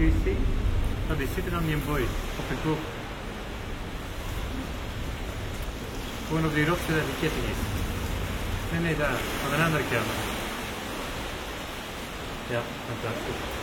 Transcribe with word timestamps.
ici, 0.00 0.36
dans 1.08 1.18
des 1.18 1.26
sites 1.34 1.50
dans 1.50 1.60
Boy, 1.86 2.02
op 2.38 2.48
de 2.48 2.56
groep. 2.62 2.78
Gewoon 6.26 6.44
op 6.44 6.54
die 6.54 6.66
rots 6.66 6.80
zodat 6.86 7.04
die 7.04 7.18
ketting 7.20 7.46
is. 7.54 7.60
Nee, 8.70 8.80
nee, 8.80 8.96
daar, 8.96 9.18
aan 9.44 9.50
de 9.56 9.64
andere 9.64 9.84
kant. 9.90 10.10
Ja, 12.50 12.60
dat 13.02 13.12
is 13.12 13.22
goed. 13.26 13.61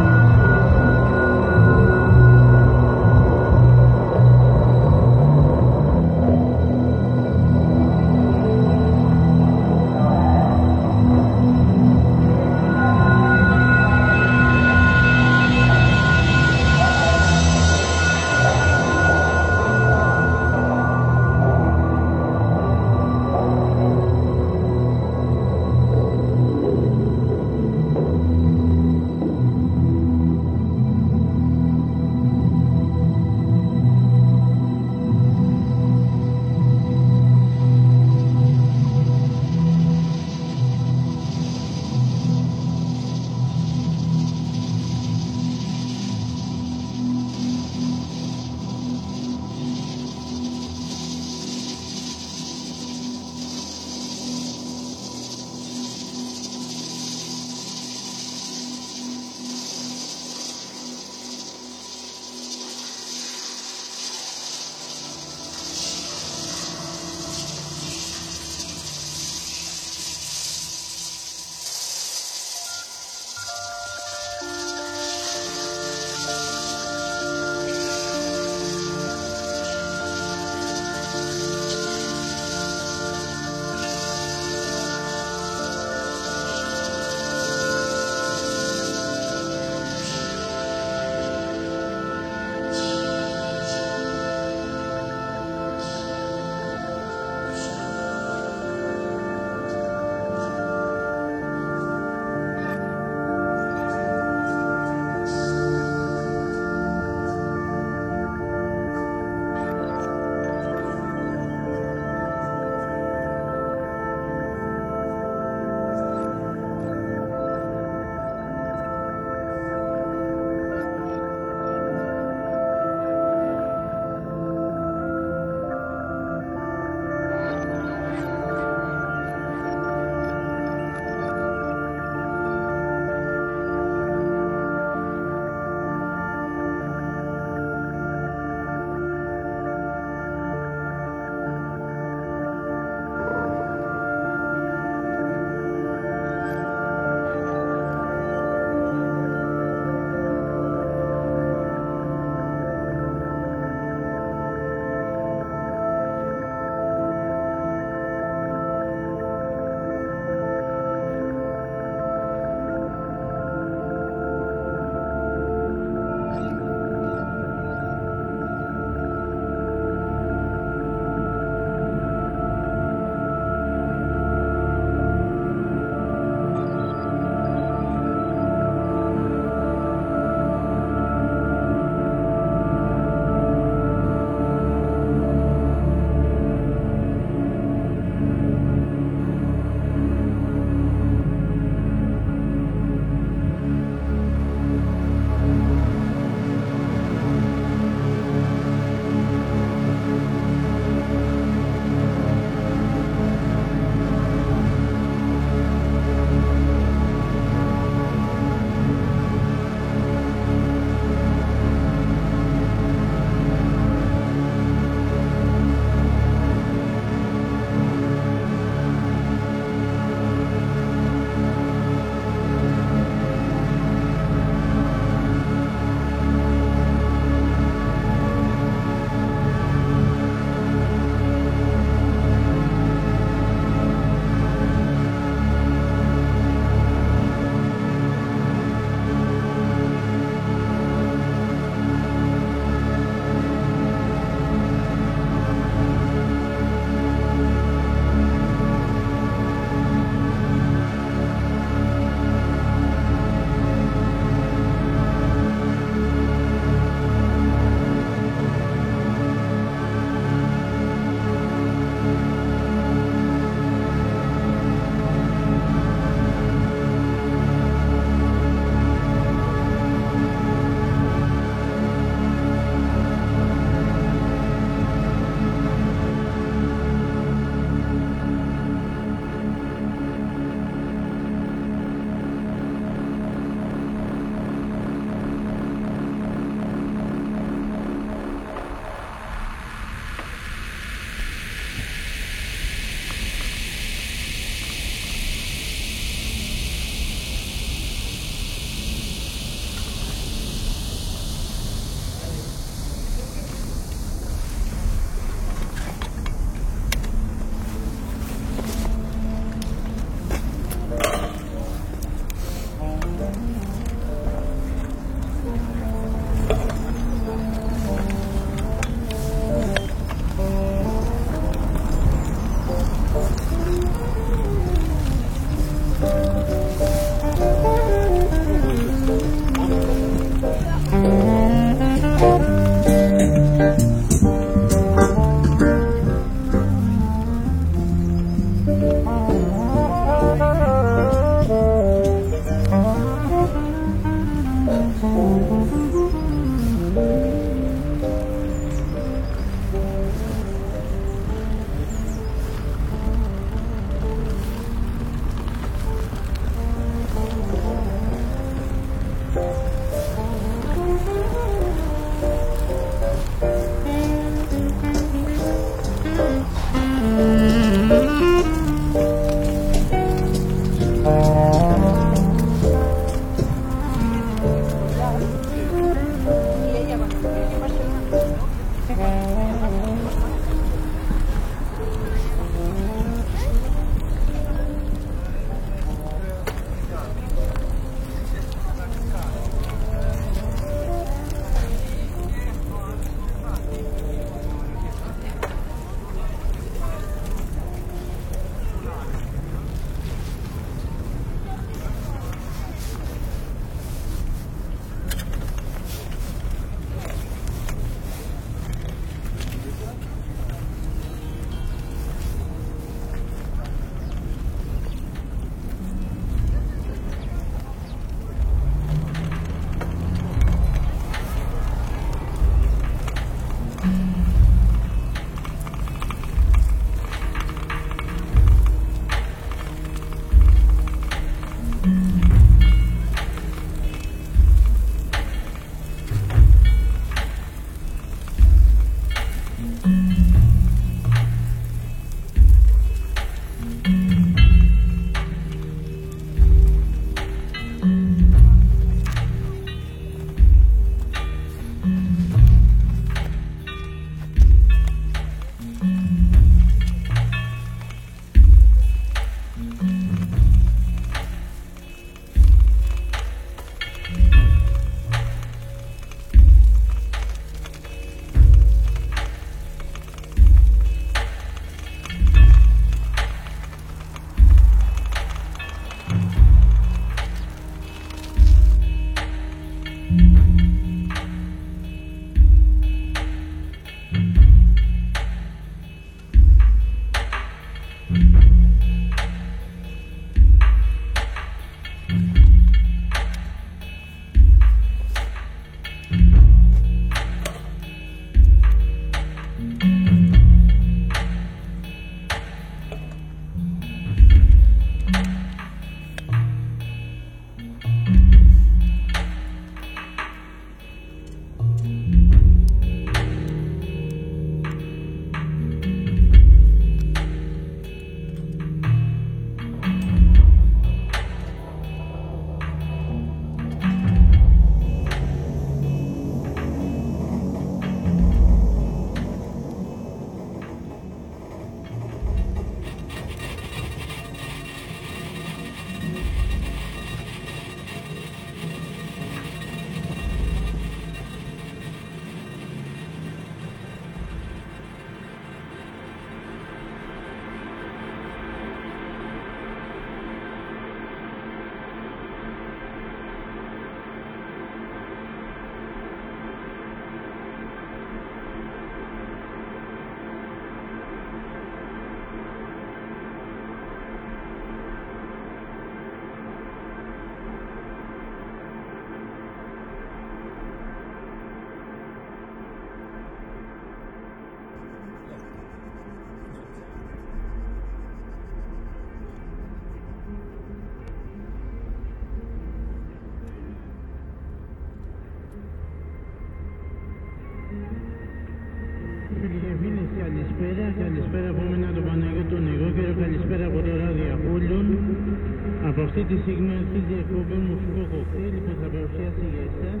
Τη 596.30 596.36
στιγμή 596.44 596.72
αρχίζει 596.82 597.12
η 597.18 597.20
εκπομπή 597.24 597.56
μουσικό 597.68 598.02
κοκτέιλ 598.12 598.54
που 598.64 598.72
θα 598.80 598.86
παρουσιάσει 598.94 599.44
για 599.52 599.64
εσάς 599.70 600.00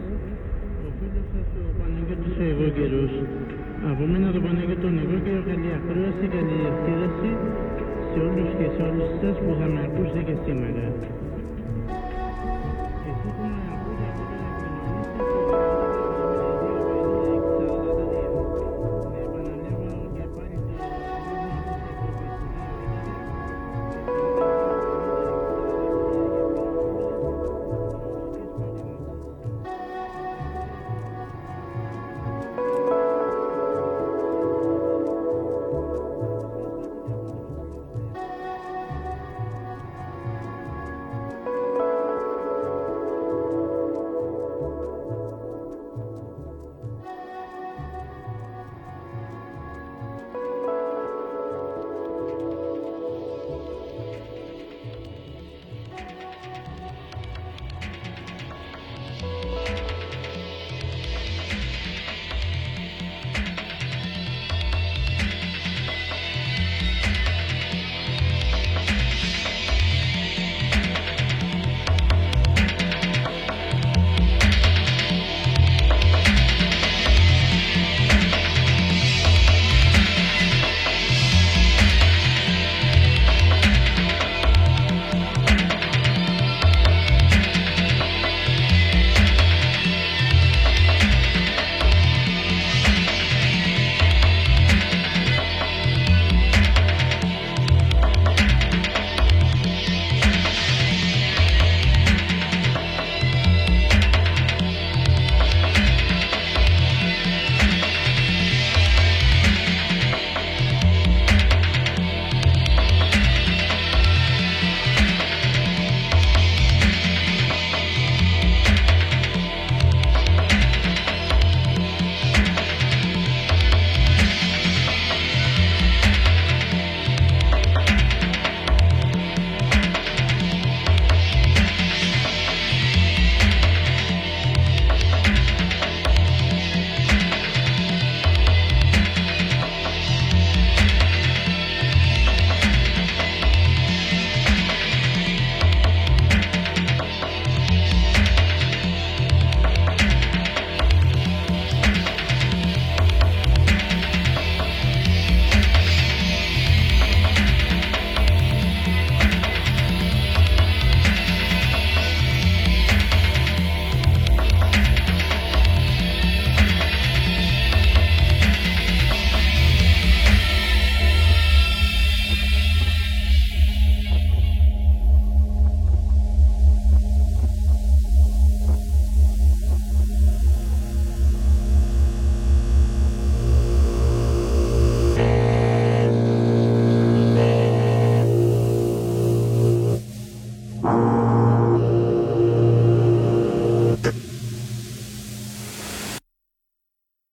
ο 0.86 0.88
φίλος 0.98 1.26
σας 1.32 1.48
ο 1.60 1.70
Παναγιώτης 1.78 2.34
ο 2.40 2.42
Εγώκερος. 2.50 3.12
Από 3.90 4.04
μένα 4.10 4.28
τον 4.34 4.42
Παναγιώτο 4.46 4.82
τον 4.84 4.94
Εγώκερο 5.02 5.42
καλή 5.50 5.70
ακρόαση, 5.78 6.26
καλή 6.36 6.56
ευθύδαση 6.70 7.30
σε 8.10 8.18
όλους 8.26 8.50
και 8.58 8.66
σε 8.74 8.82
όλες 8.88 9.10
σας 9.20 9.36
που 9.42 9.52
θα 9.60 9.66
με 9.72 9.80
ακούσετε 9.86 10.22
και 10.28 10.36
σήμερα. 10.44 10.84